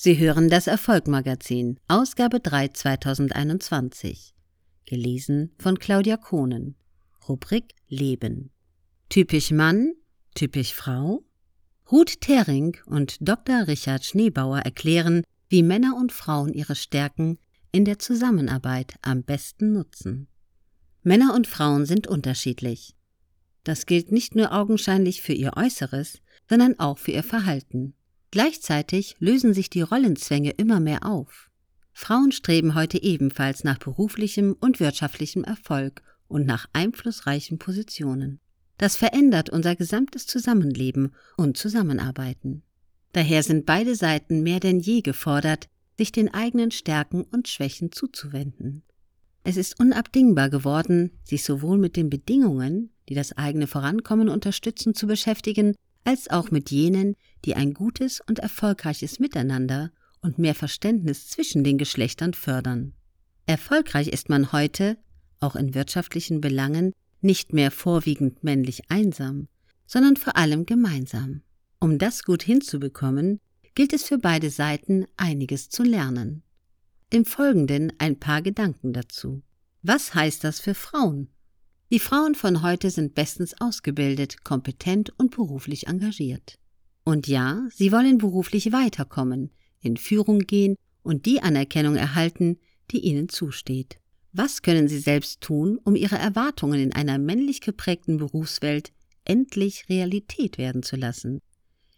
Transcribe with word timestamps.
Sie 0.00 0.16
hören 0.16 0.48
das 0.48 0.68
Erfolgmagazin, 0.68 1.80
Ausgabe 1.88 2.38
3 2.38 2.68
2021. 2.68 4.32
Gelesen 4.86 5.50
von 5.58 5.76
Claudia 5.80 6.16
Kohnen. 6.16 6.76
Rubrik 7.28 7.74
Leben. 7.88 8.52
Typisch 9.08 9.50
Mann, 9.50 9.94
typisch 10.36 10.72
Frau? 10.72 11.24
Ruth 11.90 12.20
Thering 12.20 12.76
und 12.86 13.16
Dr. 13.20 13.66
Richard 13.66 14.04
Schneebauer 14.04 14.60
erklären, 14.60 15.24
wie 15.48 15.64
Männer 15.64 15.96
und 15.96 16.12
Frauen 16.12 16.52
ihre 16.52 16.76
Stärken 16.76 17.36
in 17.72 17.84
der 17.84 17.98
Zusammenarbeit 17.98 18.94
am 19.02 19.24
besten 19.24 19.72
nutzen. 19.72 20.28
Männer 21.02 21.34
und 21.34 21.48
Frauen 21.48 21.86
sind 21.86 22.06
unterschiedlich. 22.06 22.94
Das 23.64 23.84
gilt 23.84 24.12
nicht 24.12 24.36
nur 24.36 24.52
augenscheinlich 24.52 25.22
für 25.22 25.32
ihr 25.32 25.56
Äußeres, 25.56 26.20
sondern 26.48 26.78
auch 26.78 26.98
für 26.98 27.10
ihr 27.10 27.24
Verhalten. 27.24 27.94
Gleichzeitig 28.30 29.16
lösen 29.18 29.54
sich 29.54 29.70
die 29.70 29.80
Rollenzwänge 29.80 30.50
immer 30.50 30.80
mehr 30.80 31.06
auf. 31.06 31.50
Frauen 31.92 32.30
streben 32.30 32.74
heute 32.74 33.02
ebenfalls 33.02 33.64
nach 33.64 33.78
beruflichem 33.78 34.54
und 34.60 34.80
wirtschaftlichem 34.80 35.44
Erfolg 35.44 36.02
und 36.28 36.46
nach 36.46 36.66
einflussreichen 36.72 37.58
Positionen. 37.58 38.40
Das 38.76 38.96
verändert 38.96 39.50
unser 39.50 39.74
gesamtes 39.74 40.26
Zusammenleben 40.26 41.14
und 41.36 41.56
Zusammenarbeiten. 41.56 42.62
Daher 43.12 43.42
sind 43.42 43.66
beide 43.66 43.96
Seiten 43.96 44.42
mehr 44.42 44.60
denn 44.60 44.78
je 44.78 45.00
gefordert, 45.00 45.68
sich 45.96 46.12
den 46.12 46.32
eigenen 46.32 46.70
Stärken 46.70 47.22
und 47.22 47.48
Schwächen 47.48 47.90
zuzuwenden. 47.90 48.84
Es 49.42 49.56
ist 49.56 49.80
unabdingbar 49.80 50.50
geworden, 50.50 51.10
sich 51.24 51.42
sowohl 51.42 51.78
mit 51.78 51.96
den 51.96 52.10
Bedingungen, 52.10 52.90
die 53.08 53.14
das 53.14 53.36
eigene 53.36 53.66
Vorankommen 53.66 54.28
unterstützen, 54.28 54.94
zu 54.94 55.06
beschäftigen, 55.06 55.74
als 56.08 56.30
auch 56.30 56.50
mit 56.50 56.70
jenen, 56.70 57.16
die 57.44 57.54
ein 57.54 57.74
gutes 57.74 58.22
und 58.26 58.38
erfolgreiches 58.38 59.18
Miteinander 59.18 59.92
und 60.22 60.38
mehr 60.38 60.54
Verständnis 60.54 61.28
zwischen 61.28 61.64
den 61.64 61.76
Geschlechtern 61.76 62.32
fördern. 62.32 62.94
Erfolgreich 63.44 64.08
ist 64.08 64.30
man 64.30 64.50
heute, 64.52 64.96
auch 65.38 65.54
in 65.54 65.74
wirtschaftlichen 65.74 66.40
Belangen, 66.40 66.94
nicht 67.20 67.52
mehr 67.52 67.70
vorwiegend 67.70 68.42
männlich 68.42 68.90
einsam, 68.90 69.48
sondern 69.86 70.16
vor 70.16 70.38
allem 70.38 70.64
gemeinsam. 70.64 71.42
Um 71.78 71.98
das 71.98 72.22
gut 72.22 72.42
hinzubekommen, 72.42 73.38
gilt 73.74 73.92
es 73.92 74.04
für 74.04 74.16
beide 74.16 74.48
Seiten 74.48 75.04
einiges 75.18 75.68
zu 75.68 75.82
lernen. 75.82 76.42
Im 77.10 77.26
Folgenden 77.26 77.92
ein 77.98 78.18
paar 78.18 78.40
Gedanken 78.40 78.94
dazu. 78.94 79.42
Was 79.82 80.14
heißt 80.14 80.42
das 80.42 80.58
für 80.58 80.74
Frauen? 80.74 81.28
Die 81.90 82.00
Frauen 82.00 82.34
von 82.34 82.60
heute 82.60 82.90
sind 82.90 83.14
bestens 83.14 83.58
ausgebildet, 83.62 84.44
kompetent 84.44 85.10
und 85.18 85.34
beruflich 85.34 85.86
engagiert. 85.86 86.58
Und 87.02 87.26
ja, 87.28 87.66
sie 87.72 87.92
wollen 87.92 88.18
beruflich 88.18 88.72
weiterkommen, 88.72 89.50
in 89.80 89.96
Führung 89.96 90.40
gehen 90.40 90.76
und 91.02 91.24
die 91.24 91.40
Anerkennung 91.40 91.96
erhalten, 91.96 92.58
die 92.90 93.00
ihnen 93.00 93.30
zusteht. 93.30 93.98
Was 94.32 94.60
können 94.60 94.88
sie 94.88 94.98
selbst 94.98 95.40
tun, 95.40 95.80
um 95.82 95.96
ihre 95.96 96.18
Erwartungen 96.18 96.78
in 96.78 96.92
einer 96.92 97.16
männlich 97.16 97.62
geprägten 97.62 98.18
Berufswelt 98.18 98.92
endlich 99.24 99.88
Realität 99.88 100.58
werden 100.58 100.82
zu 100.82 100.96
lassen? 100.96 101.40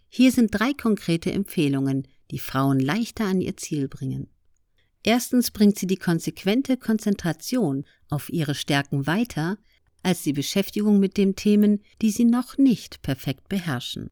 Hier 0.08 0.30
sind 0.30 0.50
drei 0.52 0.72
konkrete 0.72 1.32
Empfehlungen, 1.32 2.06
die 2.30 2.38
Frauen 2.38 2.78
leichter 2.78 3.24
an 3.24 3.40
ihr 3.40 3.56
Ziel 3.56 3.88
bringen. 3.88 4.28
Erstens 5.02 5.50
bringt 5.50 5.78
sie 5.78 5.88
die 5.88 5.96
konsequente 5.96 6.76
Konzentration 6.76 7.84
auf 8.08 8.28
ihre 8.30 8.54
Stärken 8.54 9.08
weiter, 9.08 9.58
als 10.02 10.22
die 10.22 10.32
Beschäftigung 10.32 10.98
mit 10.98 11.16
den 11.16 11.36
Themen, 11.36 11.80
die 12.02 12.10
sie 12.10 12.24
noch 12.24 12.58
nicht 12.58 13.02
perfekt 13.02 13.48
beherrschen. 13.48 14.10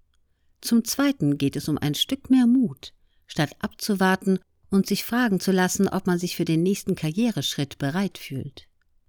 Zum 0.60 0.84
Zweiten 0.84 1.38
geht 1.38 1.56
es 1.56 1.68
um 1.68 1.78
ein 1.78 1.94
Stück 1.94 2.30
mehr 2.30 2.46
Mut, 2.46 2.92
statt 3.26 3.52
abzuwarten 3.60 4.38
und 4.70 4.86
sich 4.86 5.04
fragen 5.04 5.40
zu 5.40 5.52
lassen, 5.52 5.88
ob 5.88 6.06
man 6.06 6.18
sich 6.18 6.36
für 6.36 6.44
den 6.44 6.62
nächsten 6.62 6.94
Karriereschritt 6.94 7.78
bereit 7.78 8.18
fühlt. 8.18 8.66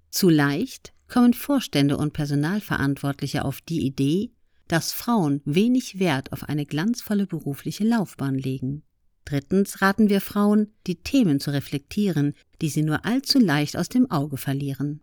Zu 0.09 0.29
leicht 0.29 0.93
kommen 1.07 1.33
Vorstände 1.33 1.97
und 1.97 2.13
Personalverantwortliche 2.13 3.43
auf 3.43 3.61
die 3.61 3.85
Idee, 3.85 4.31
dass 4.67 4.93
Frauen 4.93 5.41
wenig 5.45 5.99
Wert 5.99 6.31
auf 6.31 6.43
eine 6.43 6.65
glanzvolle 6.65 7.25
berufliche 7.25 7.83
Laufbahn 7.83 8.35
legen. 8.35 8.83
Drittens 9.25 9.81
raten 9.81 10.09
wir 10.09 10.21
Frauen, 10.21 10.71
die 10.87 10.95
Themen 10.95 11.39
zu 11.39 11.51
reflektieren, 11.51 12.35
die 12.61 12.69
sie 12.69 12.83
nur 12.83 13.05
allzu 13.05 13.39
leicht 13.39 13.75
aus 13.75 13.89
dem 13.89 14.09
Auge 14.09 14.37
verlieren 14.37 15.01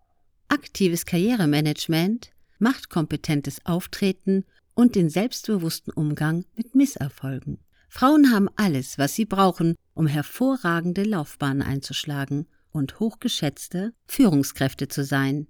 aktives 0.49 1.07
Karrieremanagement, 1.07 2.31
machtkompetentes 2.59 3.65
Auftreten 3.65 4.45
und 4.75 4.95
den 4.95 5.09
selbstbewussten 5.09 5.93
Umgang 5.93 6.45
mit 6.57 6.75
Misserfolgen. 6.75 7.59
Frauen 7.89 8.31
haben 8.31 8.49
alles, 8.57 8.99
was 8.99 9.15
sie 9.15 9.25
brauchen, 9.25 9.75
um 9.95 10.07
hervorragende 10.07 11.03
Laufbahnen 11.03 11.63
einzuschlagen 11.63 12.47
und 12.71 13.01
hochgeschätzte 13.01 13.95
Führungskräfte 14.07 14.89
zu 14.89 15.05
sein. 15.05 15.47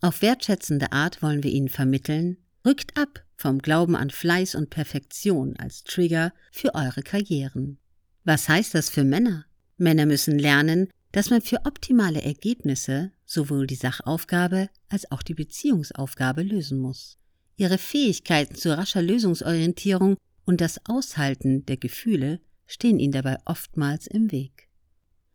Auf 0.00 0.22
wertschätzende 0.22 0.92
Art 0.92 1.22
wollen 1.22 1.42
wir 1.42 1.50
ihnen 1.50 1.68
vermitteln, 1.68 2.36
rückt 2.64 2.96
ab 2.96 3.24
vom 3.36 3.58
Glauben 3.58 3.96
an 3.96 4.10
Fleiß 4.10 4.54
und 4.54 4.70
Perfektion 4.70 5.56
als 5.56 5.82
Trigger 5.82 6.32
für 6.52 6.74
eure 6.74 7.02
Karrieren. 7.02 7.78
Was 8.24 8.48
heißt 8.48 8.74
das 8.74 8.90
für 8.90 9.04
Männer? 9.04 9.46
Männer 9.76 10.06
müssen 10.06 10.38
lernen, 10.38 10.88
dass 11.12 11.30
man 11.30 11.40
für 11.40 11.64
optimale 11.64 12.22
Ergebnisse 12.22 13.12
sowohl 13.28 13.66
die 13.66 13.76
Sachaufgabe 13.76 14.70
als 14.88 15.10
auch 15.12 15.22
die 15.22 15.34
Beziehungsaufgabe 15.34 16.42
lösen 16.42 16.80
muss. 16.80 17.18
Ihre 17.56 17.78
Fähigkeiten 17.78 18.54
zu 18.54 18.76
rascher 18.76 19.02
Lösungsorientierung 19.02 20.16
und 20.44 20.60
das 20.60 20.80
Aushalten 20.86 21.66
der 21.66 21.76
Gefühle 21.76 22.40
stehen 22.66 22.98
ihnen 22.98 23.12
dabei 23.12 23.36
oftmals 23.44 24.06
im 24.06 24.32
Weg. 24.32 24.68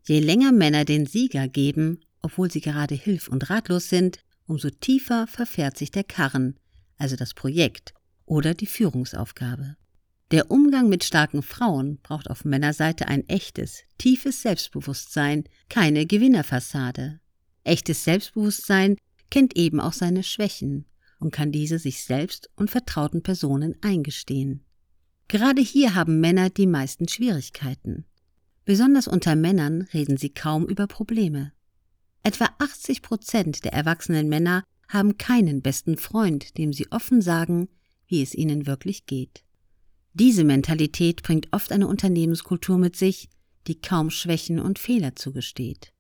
Je 0.05 0.19
länger 0.19 0.51
Männer 0.51 0.85
den 0.85 1.05
Sieger 1.05 1.47
geben, 1.47 1.99
obwohl 2.21 2.51
sie 2.51 2.61
gerade 2.61 2.95
hilf- 2.95 3.27
und 3.27 3.49
ratlos 3.49 3.89
sind, 3.89 4.19
umso 4.47 4.69
tiefer 4.69 5.27
verfährt 5.27 5.77
sich 5.77 5.91
der 5.91 6.03
Karren, 6.03 6.57
also 6.97 7.15
das 7.15 7.33
Projekt 7.33 7.93
oder 8.25 8.53
die 8.53 8.65
Führungsaufgabe. 8.65 9.77
Der 10.31 10.49
Umgang 10.49 10.89
mit 10.89 11.03
starken 11.03 11.43
Frauen 11.43 11.99
braucht 12.01 12.29
auf 12.29 12.43
Männerseite 12.43 13.07
ein 13.07 13.27
echtes, 13.29 13.83
tiefes 13.99 14.41
Selbstbewusstsein, 14.41 15.43
keine 15.69 16.07
Gewinnerfassade. 16.07 17.19
Echtes 17.63 18.03
Selbstbewusstsein 18.03 18.97
kennt 19.29 19.56
eben 19.56 19.79
auch 19.79 19.94
seine 19.94 20.24
Schwächen 20.24 20.85
und 21.19 21.31
kann 21.31 21.51
diese 21.51 21.79
sich 21.79 22.03
selbst 22.03 22.50
und 22.56 22.69
vertrauten 22.69 23.24
Personen 23.24 23.75
eingestehen. 23.81 24.63
Gerade 25.28 25.62
hier 25.62 25.96
haben 25.96 26.19
Männer 26.19 26.50
die 26.50 26.68
meisten 26.68 27.07
Schwierigkeiten. 27.07 28.06
Besonders 28.66 29.07
unter 29.07 29.35
Männern 29.35 29.88
reden 29.94 30.18
sie 30.18 30.29
kaum 30.29 30.68
über 30.68 30.88
Probleme. 30.88 31.53
Etwa 32.23 32.50
80 32.59 33.02
Prozent 33.02 33.66
der 33.66 33.73
erwachsenen 33.73 34.29
Männer 34.29 34.63
haben 34.88 35.18
keinen 35.18 35.62
besten 35.62 35.97
Freund, 35.97 36.57
dem 36.57 36.72
sie 36.72 36.91
offen 36.91 37.22
sagen, 37.22 37.69
wie 38.07 38.22
es 38.22 38.35
ihnen 38.35 38.68
wirklich 38.68 39.06
geht. 39.06 39.44
Diese 40.13 40.44
Mentalität 40.44 41.23
bringt 41.23 41.47
oft 41.52 41.72
eine 41.72 41.88
Unternehmenskultur 41.88 42.78
mit 42.78 42.96
sich, 42.96 43.29
die 43.68 43.81
kaum 43.81 44.12
Schwächen 44.12 44.59
und 44.59 44.78
Fehler 44.78 45.16
zugesteht. 45.16 45.92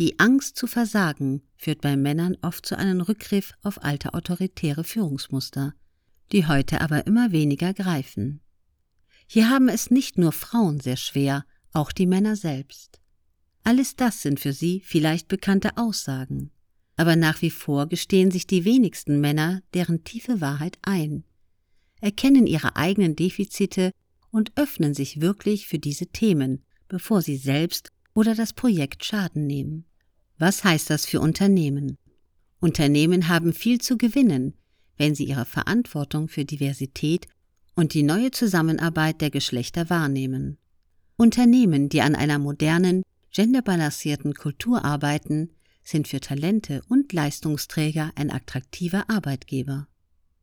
Die 0.00 0.18
Angst 0.18 0.56
zu 0.56 0.66
versagen 0.66 1.42
führt 1.58 1.82
bei 1.82 1.94
Männern 1.94 2.34
oft 2.40 2.64
zu 2.64 2.78
einem 2.78 3.02
Rückgriff 3.02 3.52
auf 3.62 3.84
alte 3.84 4.14
autoritäre 4.14 4.82
Führungsmuster, 4.82 5.74
die 6.32 6.46
heute 6.46 6.80
aber 6.80 7.06
immer 7.06 7.32
weniger 7.32 7.74
greifen. 7.74 8.40
Hier 9.26 9.50
haben 9.50 9.68
es 9.68 9.90
nicht 9.90 10.16
nur 10.16 10.32
Frauen 10.32 10.80
sehr 10.80 10.96
schwer, 10.96 11.44
auch 11.74 11.92
die 11.92 12.06
Männer 12.06 12.34
selbst. 12.34 12.98
Alles 13.62 13.94
das 13.94 14.22
sind 14.22 14.40
für 14.40 14.54
sie 14.54 14.80
vielleicht 14.86 15.28
bekannte 15.28 15.76
Aussagen, 15.76 16.50
aber 16.96 17.14
nach 17.14 17.42
wie 17.42 17.50
vor 17.50 17.86
gestehen 17.86 18.30
sich 18.30 18.46
die 18.46 18.64
wenigsten 18.64 19.20
Männer 19.20 19.60
deren 19.74 20.02
tiefe 20.02 20.40
Wahrheit 20.40 20.78
ein 20.80 21.24
erkennen 22.00 22.46
ihre 22.46 22.76
eigenen 22.76 23.16
Defizite 23.16 23.92
und 24.30 24.52
öffnen 24.56 24.94
sich 24.94 25.20
wirklich 25.20 25.66
für 25.66 25.78
diese 25.78 26.06
Themen, 26.06 26.64
bevor 26.88 27.20
sie 27.20 27.36
selbst 27.36 27.90
oder 28.14 28.34
das 28.34 28.54
Projekt 28.54 29.04
Schaden 29.04 29.46
nehmen. 29.46 29.84
Was 30.40 30.64
heißt 30.64 30.88
das 30.88 31.04
für 31.04 31.20
Unternehmen? 31.20 31.98
Unternehmen 32.60 33.28
haben 33.28 33.52
viel 33.52 33.78
zu 33.78 33.98
gewinnen, 33.98 34.54
wenn 34.96 35.14
sie 35.14 35.24
ihre 35.24 35.44
Verantwortung 35.44 36.28
für 36.28 36.46
Diversität 36.46 37.26
und 37.74 37.92
die 37.92 38.02
neue 38.02 38.30
Zusammenarbeit 38.30 39.20
der 39.20 39.28
Geschlechter 39.28 39.90
wahrnehmen. 39.90 40.56
Unternehmen, 41.18 41.90
die 41.90 42.00
an 42.00 42.14
einer 42.14 42.38
modernen, 42.38 43.02
genderbalancierten 43.30 44.32
Kultur 44.32 44.82
arbeiten, 44.82 45.50
sind 45.84 46.08
für 46.08 46.20
Talente 46.20 46.80
und 46.88 47.12
Leistungsträger 47.12 48.10
ein 48.14 48.30
attraktiver 48.30 49.10
Arbeitgeber. 49.10 49.88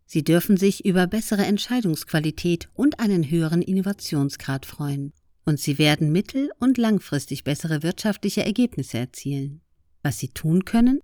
Sie 0.05 0.23
dürfen 0.23 0.57
sich 0.57 0.85
über 0.85 1.07
bessere 1.07 1.43
Entscheidungsqualität 1.43 2.69
und 2.75 2.99
einen 2.99 3.31
höheren 3.31 3.63
Innovationsgrad 3.63 4.67
freuen. 4.67 5.11
Und 5.43 5.59
sie 5.59 5.79
werden 5.79 6.11
mittel- 6.11 6.51
und 6.59 6.77
langfristig 6.77 7.43
bessere 7.43 7.81
wirtschaftliche 7.81 8.43
Ergebnisse 8.43 8.99
erzielen. 8.99 9.61
Was 10.03 10.19
sie 10.19 10.29
tun 10.29 10.65
können? 10.65 11.01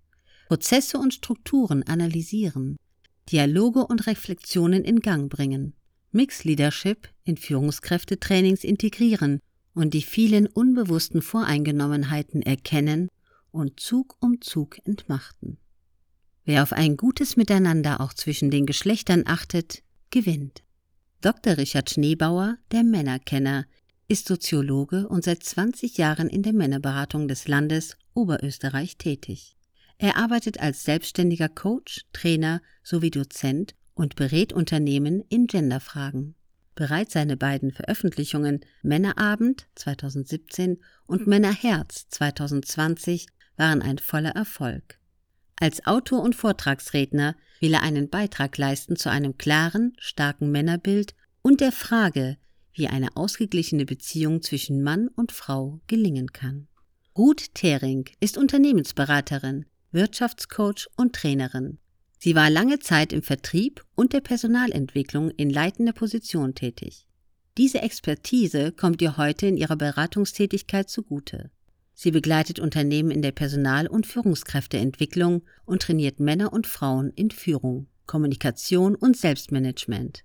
Prozesse 0.47 0.97
und 0.97 1.13
Strukturen 1.13 1.83
analysieren, 1.83 2.77
Dialoge 3.31 3.85
und 3.85 4.05
Reflexionen 4.07 4.83
in 4.83 4.99
Gang 4.99 5.29
bringen, 5.29 5.73
Mix 6.11 6.43
Leadership 6.43 7.09
in 7.23 7.37
Führungskräftetrainings 7.37 8.63
integrieren 8.63 9.39
und 9.73 9.93
die 9.93 10.01
vielen 10.01 10.47
unbewussten 10.47 11.21
Voreingenommenheiten 11.21 12.41
erkennen 12.41 13.09
und 13.51 13.79
Zug 13.79 14.15
um 14.19 14.41
Zug 14.41 14.77
entmachten. 14.85 15.57
Wer 16.45 16.63
auf 16.63 16.73
ein 16.73 16.97
gutes 16.97 17.37
Miteinander 17.37 18.01
auch 18.01 18.13
zwischen 18.13 18.51
den 18.51 18.65
Geschlechtern 18.65 19.23
achtet, 19.25 19.81
gewinnt. 20.09 20.63
Dr. 21.21 21.57
Richard 21.57 21.89
Schneebauer, 21.89 22.57
der 22.71 22.83
Männerkenner, 22.83 23.65
ist 24.13 24.27
Soziologe 24.27 25.07
und 25.07 25.23
seit 25.23 25.41
20 25.41 25.97
Jahren 25.97 26.29
in 26.29 26.43
der 26.43 26.53
Männerberatung 26.53 27.27
des 27.27 27.47
Landes 27.47 27.97
Oberösterreich 28.13 28.97
tätig. 28.97 29.57
Er 29.97 30.17
arbeitet 30.17 30.59
als 30.59 30.83
selbstständiger 30.83 31.49
Coach, 31.49 32.05
Trainer 32.13 32.61
sowie 32.83 33.09
Dozent 33.09 33.73
und 33.95 34.15
berät 34.15 34.53
Unternehmen 34.53 35.23
in 35.29 35.47
Genderfragen. 35.47 36.35
Bereits 36.75 37.13
seine 37.13 37.37
beiden 37.37 37.71
Veröffentlichungen 37.71 38.59
Männerabend 38.83 39.65
2017 39.73 40.77
und 41.07 41.25
Männerherz 41.25 42.05
2020 42.09 43.25
waren 43.57 43.81
ein 43.81 43.97
voller 43.97 44.35
Erfolg. 44.35 44.99
Als 45.59 45.87
Autor 45.87 46.21
und 46.21 46.35
Vortragsredner 46.35 47.35
will 47.61 47.73
er 47.73 47.81
einen 47.81 48.11
Beitrag 48.11 48.59
leisten 48.59 48.95
zu 48.95 49.09
einem 49.09 49.39
klaren, 49.39 49.93
starken 49.97 50.51
Männerbild 50.51 51.15
und 51.41 51.61
der 51.61 51.71
Frage, 51.71 52.37
wie 52.73 52.87
eine 52.87 53.15
ausgeglichene 53.15 53.85
Beziehung 53.85 54.41
zwischen 54.41 54.83
Mann 54.83 55.07
und 55.09 55.31
Frau 55.31 55.79
gelingen 55.87 56.33
kann. 56.33 56.67
Ruth 57.17 57.53
Thering 57.53 58.09
ist 58.19 58.37
Unternehmensberaterin, 58.37 59.65
Wirtschaftscoach 59.91 60.87
und 60.95 61.13
Trainerin. 61.13 61.77
Sie 62.17 62.35
war 62.35 62.49
lange 62.49 62.79
Zeit 62.79 63.13
im 63.13 63.21
Vertrieb 63.21 63.83
und 63.95 64.13
der 64.13 64.21
Personalentwicklung 64.21 65.29
in 65.31 65.49
leitender 65.49 65.93
Position 65.93 66.55
tätig. 66.55 67.05
Diese 67.57 67.81
Expertise 67.81 68.71
kommt 68.71 69.01
ihr 69.01 69.17
heute 69.17 69.45
in 69.45 69.57
ihrer 69.57 69.75
Beratungstätigkeit 69.75 70.89
zugute. 70.89 71.51
Sie 71.93 72.09
begleitet 72.09 72.59
Unternehmen 72.59 73.11
in 73.11 73.21
der 73.21 73.31
Personal- 73.31 73.87
und 73.87 74.07
Führungskräfteentwicklung 74.07 75.43
und 75.65 75.83
trainiert 75.83 76.19
Männer 76.19 76.51
und 76.51 76.65
Frauen 76.65 77.11
in 77.11 77.29
Führung, 77.29 77.87
Kommunikation 78.07 78.95
und 78.95 79.15
Selbstmanagement. 79.15 80.23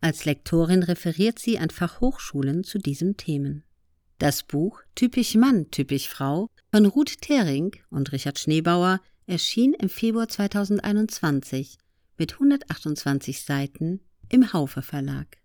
Als 0.00 0.24
Lektorin 0.24 0.82
referiert 0.82 1.38
sie 1.38 1.58
an 1.58 1.70
Fachhochschulen 1.70 2.64
zu 2.64 2.78
diesen 2.78 3.16
Themen. 3.16 3.64
Das 4.18 4.42
Buch 4.42 4.82
Typisch 4.94 5.34
Mann, 5.34 5.70
typisch 5.70 6.08
Frau 6.08 6.48
von 6.70 6.86
Ruth 6.86 7.20
Thering 7.20 7.76
und 7.90 8.12
Richard 8.12 8.38
Schneebauer 8.38 9.00
erschien 9.26 9.74
im 9.74 9.88
Februar 9.88 10.28
2021 10.28 11.78
mit 12.18 12.34
128 12.34 13.42
Seiten 13.42 14.00
im 14.28 14.52
Haufe 14.52 14.82
Verlag. 14.82 15.38